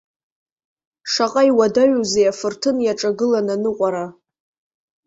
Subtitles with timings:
[1.11, 4.05] Шаҟа иуадаҩузеи афырҭын иаҿагыланы аныҟәара!